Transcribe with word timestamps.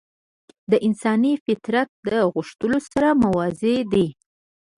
د 0.71 0.73
انساني 0.87 1.33
فطرت 1.45 1.89
له 2.11 2.19
غوښتنو 2.33 2.77
سره 2.91 3.09
موازي 3.23 3.77
دي. 3.93 4.07